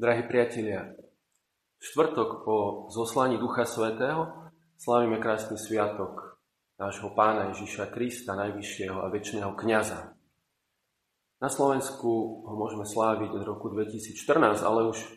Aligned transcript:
Drahí 0.00 0.24
priatelia, 0.24 0.96
štvrtok 1.76 2.40
po 2.48 2.88
zoslaní 2.88 3.36
Ducha 3.36 3.68
Svetého 3.68 4.48
slavíme 4.80 5.20
krásny 5.20 5.60
sviatok 5.60 6.40
nášho 6.80 7.12
pána 7.12 7.52
Ježiša 7.52 7.92
Krista, 7.92 8.32
najvyššieho 8.32 8.96
a 8.96 9.12
väčšného 9.12 9.52
kniaza. 9.60 10.16
Na 11.44 11.52
Slovensku 11.52 12.08
ho 12.48 12.54
môžeme 12.56 12.88
sláviť 12.88 13.28
od 13.28 13.44
roku 13.44 13.68
2014, 13.68 14.64
ale 14.64 14.88
už 14.88 15.04
e, 15.04 15.08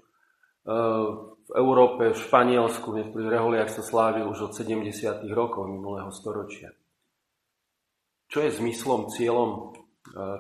v 1.31 1.52
Európe, 1.55 2.11
v 2.11 2.20
Španielsku, 2.20 2.84
v 2.91 3.07
niektorých 3.07 3.39
reholiach 3.39 3.71
sa 3.71 3.88
slávil 3.88 4.27
už 4.27 4.52
od 4.52 4.68
70. 4.68 5.23
rokov 5.31 5.63
minulého 5.63 6.11
storočia. 6.11 6.75
Čo 8.27 8.43
je 8.43 8.59
zmyslom, 8.59 9.07
cieľom 9.15 9.50
e, 9.55 9.59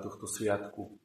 tohto 0.03 0.27
sviatku? 0.27 0.99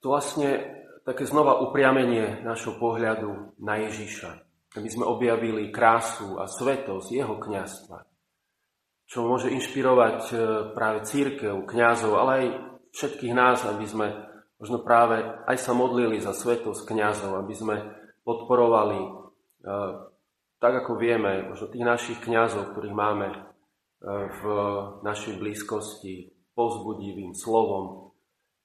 To 0.00 0.06
vlastne 0.08 0.80
také 1.04 1.28
znova 1.28 1.60
upriamenie 1.60 2.40
našho 2.40 2.80
pohľadu 2.80 3.60
na 3.60 3.76
Ježiša. 3.84 4.40
Aby 4.74 4.88
sme 4.90 5.06
objavili 5.06 5.70
krásu 5.70 6.40
a 6.40 6.50
svetosť 6.50 7.08
jeho 7.12 7.38
kniazstva. 7.38 8.02
Čo 9.06 9.28
môže 9.28 9.52
inšpirovať 9.52 10.20
e, 10.32 10.36
práve 10.74 11.06
církev, 11.06 11.62
kňazov, 11.62 12.18
ale 12.18 12.32
aj 12.34 12.46
všetkých 12.90 13.34
nás, 13.36 13.62
aby 13.68 13.86
sme 13.86 14.06
možno 14.58 14.82
práve 14.82 15.22
aj 15.22 15.60
sa 15.60 15.76
modlili 15.76 16.18
za 16.18 16.34
svetosť 16.34 16.88
kňazov, 16.88 17.38
aby 17.38 17.54
sme 17.54 17.76
podporovali, 18.26 18.98
e, 18.98 19.08
tak 20.58 20.72
ako 20.82 20.98
vieme, 20.98 21.46
možno 21.46 21.70
tých 21.70 21.86
našich 21.86 22.18
kňazov, 22.24 22.74
ktorých 22.74 22.96
máme 22.96 23.28
e, 23.30 23.38
v 24.10 24.42
našej 25.06 25.38
blízkosti, 25.38 26.34
pozbudivým 26.58 27.36
slovom. 27.36 28.16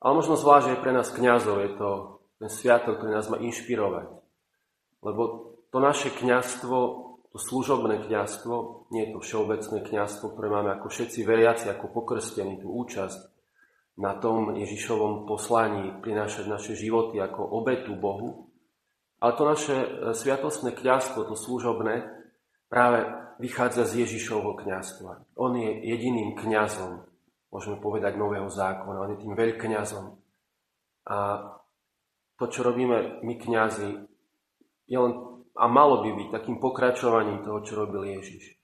Ale 0.02 0.18
možno 0.18 0.40
zvlášť 0.40 0.74
aj 0.74 0.82
pre 0.82 0.92
nás 0.96 1.14
kňazov 1.14 1.62
je 1.62 1.72
to 1.78 2.19
ten 2.40 2.50
sviatok, 2.50 2.98
ktorý 2.98 3.12
nás 3.20 3.28
má 3.28 3.38
inšpirovať. 3.38 4.08
Lebo 5.04 5.22
to 5.70 5.78
naše 5.78 6.10
kňazstvo, 6.16 6.78
to 7.30 7.38
služobné 7.38 8.08
kňazstvo, 8.08 8.88
nie 8.90 9.06
je 9.08 9.12
to 9.14 9.20
všeobecné 9.22 9.78
kňazstvo, 9.86 10.26
ktoré 10.34 10.48
máme 10.50 10.70
ako 10.80 10.88
všetci 10.90 11.20
veriaci, 11.28 11.66
ako 11.70 11.92
pokrstení, 11.94 12.64
tú 12.64 12.72
účasť 12.74 13.20
na 14.00 14.16
tom 14.16 14.56
Ježišovom 14.56 15.28
poslaní 15.28 15.92
prinášať 16.00 16.48
naše 16.48 16.74
životy 16.74 17.20
ako 17.20 17.44
obetu 17.44 18.00
Bohu. 18.00 18.48
Ale 19.20 19.36
to 19.36 19.44
naše 19.44 19.76
e, 19.76 19.88
sviatostné 20.16 20.72
kňazstvo, 20.72 21.28
to 21.28 21.36
služobné, 21.36 22.08
práve 22.72 23.04
vychádza 23.44 23.84
z 23.84 24.08
Ježišovho 24.08 24.56
kňazstva. 24.56 25.36
On 25.36 25.52
je 25.52 25.68
jediným 25.84 26.40
kňazom, 26.40 27.04
môžeme 27.52 27.76
povedať, 27.84 28.16
nového 28.16 28.48
zákona. 28.48 29.04
On 29.04 29.12
je 29.12 29.20
tým 29.20 29.36
veľkňazom. 29.36 30.06
A 31.12 31.18
to, 32.40 32.48
čo 32.48 32.64
robíme 32.64 33.20
my 33.22 33.34
kňazi, 33.36 34.08
je 34.88 34.98
len, 34.98 35.14
a 35.60 35.66
malo 35.68 36.02
by 36.02 36.10
byť 36.16 36.28
takým 36.32 36.58
pokračovaním 36.58 37.44
toho, 37.44 37.60
čo 37.62 37.76
robil 37.76 38.08
Ježiš. 38.08 38.56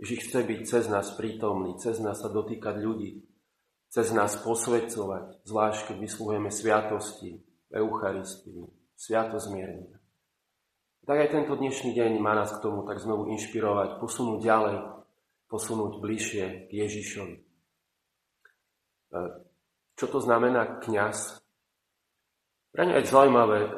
Ježiš 0.00 0.32
chce 0.32 0.40
byť 0.48 0.60
cez 0.64 0.84
nás 0.88 1.12
prítomný, 1.12 1.76
cez 1.76 2.00
nás 2.00 2.16
sa 2.16 2.32
dotýkať 2.32 2.80
ľudí, 2.80 3.20
cez 3.92 4.08
nás 4.16 4.40
posvedcovať, 4.40 5.44
zvlášť 5.44 5.92
keď 5.92 5.96
vysluhujeme 6.00 6.48
sviatosti, 6.48 7.44
Eucharistii, 7.70 8.66
sviatozmierenia. 8.96 10.00
Tak 11.04 11.16
aj 11.16 11.28
tento 11.32 11.54
dnešný 11.54 11.92
deň 11.92 12.18
má 12.18 12.32
nás 12.32 12.50
k 12.56 12.62
tomu 12.64 12.82
tak 12.88 12.98
znovu 12.98 13.28
inšpirovať, 13.36 14.00
posunúť 14.00 14.40
ďalej, 14.40 14.76
posunúť 15.52 16.00
bližšie 16.00 16.44
k 16.66 16.70
Ježišovi. 16.70 17.36
E, 17.36 17.42
čo 19.96 20.06
to 20.08 20.18
znamená 20.22 20.80
kňaz? 20.80 21.40
Pre 22.70 22.86
mňa 22.86 23.02
je 23.02 23.10
zaujímavé 23.10 23.58
e, 23.66 23.70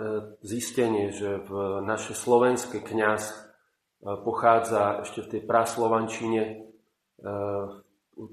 zistenie, 0.44 1.16
že 1.16 1.40
v 1.48 1.80
naše 1.80 2.12
slovenské 2.12 2.84
kňaz 2.84 3.22
e, 3.24 3.36
pochádza 4.20 5.00
ešte 5.08 5.24
v 5.24 5.30
tej 5.32 5.42
praslovančine 5.48 6.42
e, 6.44 6.54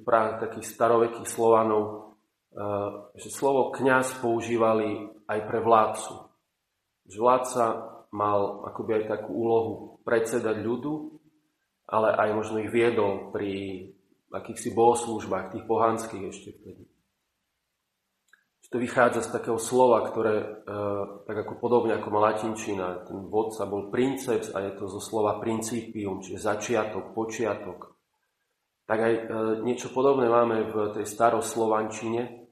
práve 0.03 0.31
takých 0.43 0.67
starovekých 0.67 1.27
Slovanov, 1.31 2.11
že 3.15 3.29
slovo 3.29 3.71
kňaz 3.71 4.19
používali 4.25 5.07
aj 5.29 5.39
pre 5.47 5.61
vládcu. 5.63 6.27
Že 7.07 7.17
vládca 7.21 7.63
mal 8.11 8.65
akoby 8.67 8.91
aj 8.99 9.03
takú 9.05 9.31
úlohu 9.37 9.73
predsedať 10.03 10.57
ľudu, 10.59 11.13
ale 11.87 12.09
aj 12.11 12.29
možno 12.35 12.59
ich 12.59 12.73
viedol 12.73 13.31
pri 13.31 13.85
akýchsi 14.33 14.75
bohoslúžbách, 14.75 15.55
tých 15.55 15.63
pohanských 15.69 16.23
ešte 16.27 16.57
vtedy 16.57 16.89
to 18.69 18.77
vychádza 18.77 19.25
z 19.25 19.33
takého 19.33 19.57
slova, 19.57 20.05
ktoré, 20.05 20.35
e, 20.37 20.45
tak 21.25 21.37
ako 21.41 21.53
podobne 21.57 21.97
ako 21.97 22.13
latinčina, 22.21 23.01
ten 23.01 23.25
vodca 23.25 23.65
bol 23.65 23.89
princeps 23.89 24.53
a 24.53 24.61
je 24.61 24.71
to 24.77 24.85
zo 24.85 25.01
slova 25.01 25.41
principium, 25.41 26.21
čiže 26.21 26.37
začiatok, 26.37 27.17
počiatok. 27.17 27.97
Tak 28.85 28.99
aj 29.01 29.13
e, 29.13 29.21
niečo 29.65 29.89
podobné 29.89 30.29
máme 30.29 30.69
v 30.69 30.75
tej 31.01 31.05
staroslovančine, 31.09 32.45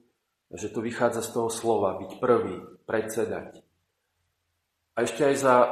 že 0.49 0.73
to 0.73 0.81
vychádza 0.81 1.21
z 1.21 1.29
toho 1.37 1.49
slova, 1.53 2.01
byť 2.01 2.11
prvý, 2.17 2.65
predsedať. 2.89 3.61
A 4.97 5.05
ešte 5.05 5.21
aj 5.21 5.35
za 5.37 5.55
e, 5.61 5.67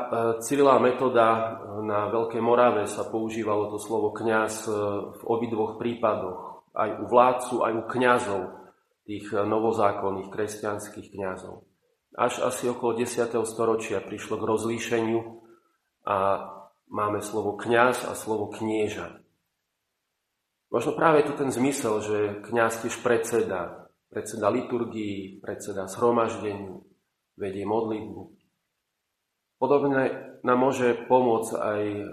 Cyrila 0.45 0.77
metoda 0.77 1.57
na 1.81 2.05
Veľkej 2.13 2.41
Morave 2.45 2.85
sa 2.85 3.09
používalo 3.09 3.73
to 3.73 3.81
slovo 3.81 4.13
kňaz 4.13 4.69
v 5.09 5.21
obidvoch 5.25 5.81
prípadoch. 5.81 6.69
Aj 6.77 7.01
u 7.01 7.09
vládcu, 7.09 7.65
aj 7.65 7.73
u 7.81 7.83
kňazov 7.89 8.64
tých 9.05 9.29
eh, 9.31 9.45
novozákonných 9.45 10.33
kresťanských 10.33 11.13
kňazov. 11.13 11.63
Až 12.15 12.47
asi 12.47 12.71
okolo 12.71 12.95
10. 12.97 13.37
storočia 13.45 13.99
prišlo 14.01 14.39
k 14.39 14.47
rozlíšeniu 14.47 15.19
a 16.07 16.47
máme 16.89 17.19
slovo 17.19 17.59
kňaz 17.59 18.07
a 18.07 18.13
slovo 18.15 18.49
knieža. 18.51 19.19
Možno 20.71 20.95
práve 20.95 21.23
je 21.23 21.31
to 21.31 21.35
ten 21.45 21.51
zmysel, 21.51 22.01
že 22.01 22.17
kňaz 22.49 22.83
tiež 22.83 22.99
predseda, 23.03 23.91
predseda 24.09 24.47
liturgii, 24.47 25.39
predseda 25.43 25.87
zhromaždeniu, 25.91 26.87
vedie 27.35 27.67
modlitbu. 27.67 28.21
Podobne 29.59 30.35
nám 30.43 30.57
môže 30.59 30.95
pomôcť 31.07 31.51
aj 31.55 31.81
eh, 31.83 32.05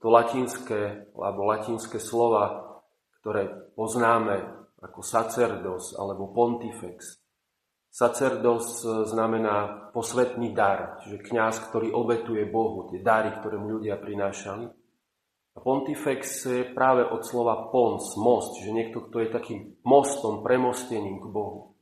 to 0.00 0.06
latinské 0.08 1.10
alebo 1.12 1.42
latinské 1.50 1.98
slova, 1.98 2.78
ktoré 3.20 3.50
poznáme 3.74 4.59
ako 4.80 5.00
sacerdos 5.04 5.92
alebo 5.96 6.32
pontifex. 6.32 7.20
Sacerdos 7.90 8.86
e, 8.86 9.04
znamená 9.04 9.90
posvetný 9.90 10.54
dar, 10.54 11.02
čiže 11.02 11.26
kňaz, 11.26 11.68
ktorý 11.68 11.90
obetuje 11.90 12.46
Bohu, 12.46 12.88
tie 12.88 13.02
dary, 13.02 13.34
ktoré 13.34 13.58
mu 13.58 13.76
ľudia 13.76 13.98
prinášali. 13.98 14.64
A 15.50 15.58
pontifex 15.58 16.46
je 16.46 16.62
práve 16.70 17.02
od 17.02 17.26
slova 17.26 17.68
pons, 17.68 18.14
most, 18.14 18.62
čiže 18.62 18.70
niekto, 18.70 19.10
kto 19.10 19.26
je 19.26 19.34
takým 19.34 19.60
mostom, 19.82 20.46
premostením 20.46 21.18
k 21.18 21.26
Bohu. 21.26 21.74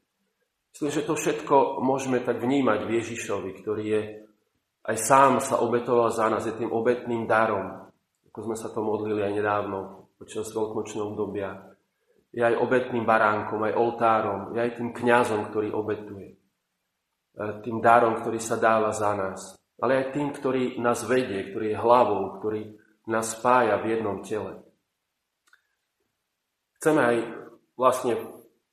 Myslím, 0.72 0.90
že 0.90 1.06
to 1.06 1.14
všetko 1.14 1.84
môžeme 1.84 2.24
tak 2.24 2.40
vnímať 2.40 2.88
v 2.88 2.94
Ježišovi, 2.98 3.50
ktorý 3.60 3.84
je 3.84 4.02
aj 4.88 4.96
sám 4.96 5.32
sa 5.44 5.60
obetoval 5.60 6.08
za 6.08 6.32
nás, 6.32 6.48
je 6.48 6.56
tým 6.56 6.72
obetným 6.72 7.28
darom, 7.28 7.92
ako 8.32 8.38
sme 8.48 8.56
sa 8.56 8.72
to 8.72 8.80
modlili 8.80 9.20
aj 9.20 9.32
nedávno 9.36 10.08
počas 10.16 10.48
veľkočného 10.48 11.04
obdobia 11.12 11.76
je 12.32 12.42
aj 12.44 12.60
obetným 12.60 13.08
baránkom, 13.08 13.64
aj 13.64 13.78
oltárom, 13.78 14.40
je 14.52 14.60
aj 14.60 14.72
tým 14.76 14.90
kňazom, 14.92 15.48
ktorý 15.48 15.72
obetuje. 15.72 16.28
E, 16.32 16.36
tým 17.64 17.80
darom, 17.80 18.20
ktorý 18.20 18.38
sa 18.42 18.60
dáva 18.60 18.92
za 18.92 19.16
nás. 19.16 19.56
Ale 19.78 20.04
aj 20.04 20.06
tým, 20.12 20.34
ktorý 20.34 20.76
nás 20.82 21.06
vedie, 21.06 21.48
ktorý 21.48 21.72
je 21.72 21.78
hlavou, 21.78 22.22
ktorý 22.38 22.76
nás 23.08 23.38
spája 23.38 23.80
v 23.80 23.96
jednom 23.96 24.20
tele. 24.20 24.60
Chceme 26.78 27.00
aj 27.02 27.16
vlastne 27.74 28.14
v 28.18 28.26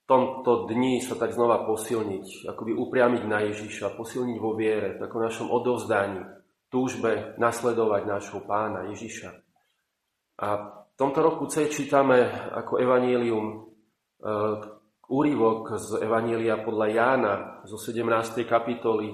tomto 0.06 0.70
dni 0.70 1.02
sa 1.02 1.18
tak 1.18 1.34
znova 1.34 1.66
posilniť, 1.66 2.46
akoby 2.46 2.78
upriamiť 2.78 3.24
na 3.26 3.42
Ježiša, 3.50 3.98
posilniť 3.98 4.38
vo 4.38 4.54
viere, 4.54 4.98
v 4.98 5.02
takom 5.02 5.26
našom 5.26 5.50
odovzdaní, 5.50 6.22
túžbe 6.70 7.34
nasledovať 7.42 8.02
nášho 8.06 8.40
pána 8.46 8.92
Ježiša. 8.94 9.30
A 10.42 10.48
v 10.96 11.04
tomto 11.04 11.20
roku 11.20 11.44
C 11.52 11.68
čítame 11.68 12.24
ako 12.56 12.80
evanílium 12.80 13.46
e, 13.52 13.56
úrivok 15.12 15.76
z 15.76 16.00
Evanília 16.00 16.64
podľa 16.64 16.88
Jána 16.88 17.34
zo 17.68 17.76
17. 17.76 18.48
kapitoly, 18.48 19.12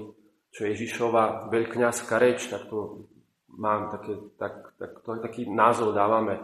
čo 0.54 0.62
je 0.62 0.78
Ježišova 0.78 1.50
veľkňazská 1.50 2.22
reč, 2.22 2.46
tak 2.46 2.70
to 2.70 3.10
mám 3.58 3.90
také, 3.90 4.14
tak, 4.38 4.78
tak, 4.78 5.02
to, 5.02 5.10
taký 5.26 5.50
názov 5.50 5.90
dávame 5.90 6.38
e, 6.38 6.42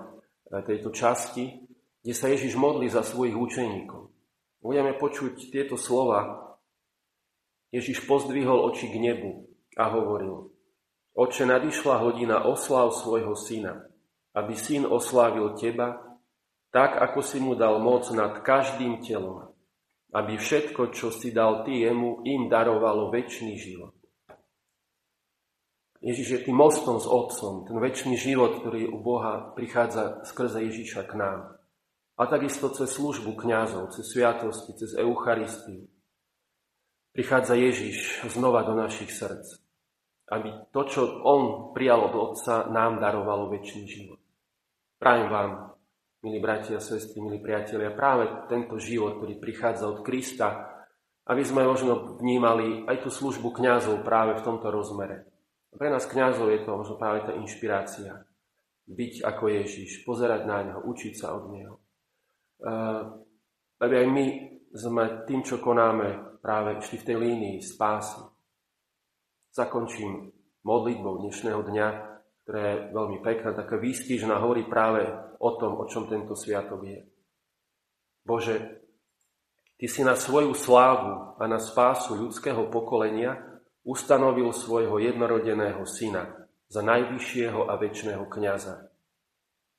tejto 0.66 0.90
časti, 0.90 1.54
kde 2.02 2.14
sa 2.18 2.26
Ježiš 2.34 2.58
modlí 2.58 2.90
za 2.90 3.06
svojich 3.06 3.38
učeníkov. 3.38 4.10
Budeme 4.58 4.98
počuť 4.98 5.54
tieto 5.54 5.78
slova. 5.78 6.50
Ježiš 7.70 8.10
pozdvihol 8.10 8.58
oči 8.74 8.90
k 8.90 8.98
nebu 8.98 9.46
a 9.78 9.86
hovoril, 9.86 10.50
Oče, 11.18 11.46
nadišla 11.46 11.98
hodina 12.02 12.42
oslav 12.46 12.90
svojho 12.90 13.38
syna 13.38 13.86
aby 14.36 14.52
syn 14.56 14.84
oslávil 14.84 15.56
teba, 15.56 16.08
tak 16.68 17.00
ako 17.00 17.20
si 17.24 17.40
mu 17.40 17.56
dal 17.56 17.80
moc 17.80 18.04
nad 18.12 18.44
každým 18.44 19.00
telom, 19.00 19.52
aby 20.12 20.36
všetko, 20.36 20.92
čo 20.92 21.08
si 21.08 21.32
dal 21.32 21.64
ty 21.64 21.84
jemu, 21.84 22.24
im 22.28 22.52
darovalo 22.52 23.08
väčší 23.08 23.56
život. 23.56 23.96
Ježiš 25.98 26.28
je 26.30 26.40
tým 26.46 26.54
mostom 26.54 27.02
s 27.02 27.10
Otcom, 27.10 27.66
ten 27.66 27.74
väčší 27.74 28.14
život, 28.14 28.62
ktorý 28.62 28.86
u 28.86 29.02
Boha 29.02 29.50
prichádza 29.58 30.22
skrze 30.22 30.62
Ježiša 30.70 31.10
k 31.10 31.12
nám. 31.18 31.58
A 32.18 32.22
takisto 32.26 32.70
cez 32.70 32.94
službu 32.94 33.34
kňazov, 33.34 33.90
cez 33.94 34.06
sviatosti, 34.06 34.74
cez 34.78 34.94
Eucharistiu. 34.94 35.90
Prichádza 37.10 37.58
Ježiš 37.58 38.22
znova 38.30 38.62
do 38.62 38.78
našich 38.78 39.10
srdc, 39.10 39.58
aby 40.28 40.68
to, 40.68 40.80
čo 40.84 41.02
On 41.24 41.72
prijal 41.72 42.12
od 42.12 42.14
Otca, 42.14 42.68
nám 42.68 43.00
darovalo 43.00 43.48
väčší 43.48 43.82
život. 43.88 44.20
Prajem 45.00 45.28
vám, 45.32 45.50
milí 46.24 46.38
bratia 46.42 46.78
a 46.78 46.84
sestry, 46.84 47.24
milí 47.24 47.40
priatelia, 47.40 47.94
práve 47.94 48.48
tento 48.50 48.76
život, 48.76 49.18
ktorý 49.20 49.40
prichádza 49.40 49.88
od 49.88 50.04
Krista, 50.04 50.78
aby 51.28 51.42
sme 51.44 51.64
možno 51.64 52.18
vnímali 52.20 52.84
aj 52.88 53.04
tú 53.04 53.10
službu 53.12 53.56
kňazov 53.56 54.04
práve 54.04 54.36
v 54.36 54.44
tomto 54.44 54.68
rozmere 54.68 55.28
pre 55.78 55.92
nás 55.92 56.08
kňazov 56.10 56.48
je 56.50 56.64
to 56.64 56.74
možno 56.74 56.96
práve 56.96 57.28
tá 57.28 57.32
inšpirácia. 57.36 58.24
Byť 58.88 59.20
ako 59.20 59.44
Ježiš, 59.52 60.02
pozerať 60.08 60.48
na 60.48 60.64
Neho, 60.64 60.80
učiť 60.80 61.12
sa 61.14 61.36
od 61.36 61.44
Neho. 61.52 61.76
Aby 63.78 63.94
aj 64.00 64.08
my 64.08 64.26
sme 64.72 65.28
tým, 65.28 65.44
čo 65.44 65.60
konáme 65.60 66.40
práve 66.40 66.80
ešte 66.80 67.04
v 67.04 67.06
tej 67.06 67.16
línii 67.20 67.56
spásy. 67.60 68.24
Zakončím 69.52 70.32
modlitbou 70.62 71.24
dnešného 71.24 71.64
dňa, 71.64 71.88
ktorá 72.44 72.60
je 72.60 72.76
veľmi 72.92 73.18
pekná, 73.24 73.56
taká 73.56 73.76
výstižná, 73.80 74.36
hovorí 74.40 74.68
práve 74.68 75.08
o 75.40 75.50
tom, 75.56 75.80
o 75.80 75.84
čom 75.88 76.08
tento 76.08 76.36
sviatok 76.36 76.80
je. 76.84 77.00
Bože, 78.24 78.78
Ty 79.78 79.86
si 79.86 80.02
na 80.02 80.18
svoju 80.18 80.58
slávu 80.58 81.38
a 81.38 81.46
na 81.46 81.62
spásu 81.62 82.18
ľudského 82.18 82.66
pokolenia 82.66 83.38
ustanovil 83.86 84.50
svojho 84.50 84.98
jednorodeného 84.98 85.86
syna 85.86 86.50
za 86.66 86.82
najvyššieho 86.82 87.70
a 87.70 87.78
väčšného 87.78 88.26
kniaza. 88.26 88.90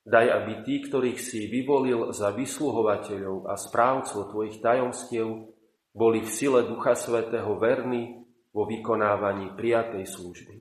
Daj, 0.00 0.26
aby 0.32 0.52
tí, 0.64 0.80
ktorých 0.88 1.20
si 1.20 1.52
vyvolil 1.52 2.16
za 2.16 2.32
vysluhovateľov 2.32 3.44
a 3.44 3.60
správcov 3.60 4.32
tvojich 4.32 4.64
tajomstiev, 4.64 5.52
boli 5.92 6.24
v 6.24 6.32
sile 6.32 6.64
Ducha 6.64 6.96
Svetého 6.96 7.60
verní 7.60 8.24
vo 8.50 8.66
vykonávaní 8.66 9.54
prijatej 9.54 10.06
služby. 10.06 10.60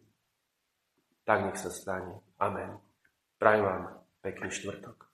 Tak 1.26 1.46
nech 1.46 1.58
sa 1.58 1.70
stane. 1.74 2.22
Amen. 2.38 2.78
Prajem 3.38 3.66
vám 3.66 3.84
pekný 4.22 4.50
štvrtok. 4.54 5.09